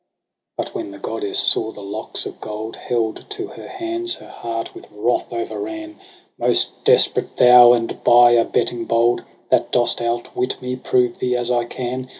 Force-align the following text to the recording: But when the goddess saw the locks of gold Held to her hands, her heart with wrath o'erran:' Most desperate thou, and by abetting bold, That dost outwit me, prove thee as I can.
But 0.57 0.73
when 0.73 0.89
the 0.89 0.97
goddess 0.97 1.37
saw 1.37 1.71
the 1.71 1.83
locks 1.83 2.25
of 2.25 2.41
gold 2.41 2.75
Held 2.75 3.23
to 3.29 3.47
her 3.49 3.67
hands, 3.67 4.15
her 4.15 4.29
heart 4.31 4.73
with 4.73 4.87
wrath 4.89 5.31
o'erran:' 5.31 5.99
Most 6.39 6.83
desperate 6.83 7.37
thou, 7.37 7.73
and 7.73 8.03
by 8.03 8.31
abetting 8.31 8.85
bold, 8.85 9.21
That 9.51 9.71
dost 9.71 10.01
outwit 10.01 10.59
me, 10.59 10.75
prove 10.75 11.19
thee 11.19 11.35
as 11.37 11.51
I 11.51 11.65
can. 11.65 12.07